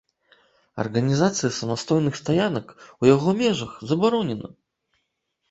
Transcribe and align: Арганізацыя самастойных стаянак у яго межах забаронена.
Арганізацыя 0.83 1.51
самастойных 1.57 2.17
стаянак 2.21 2.73
у 2.87 3.03
яго 3.11 3.29
межах 3.43 3.71
забаронена. 3.93 4.53